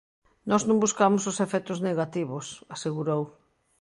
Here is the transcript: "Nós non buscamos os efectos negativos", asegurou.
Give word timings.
"Nós 0.49 0.63
non 0.67 0.81
buscamos 0.83 1.23
os 1.31 1.37
efectos 1.45 1.79
negativos", 1.89 2.45
asegurou. 2.75 3.23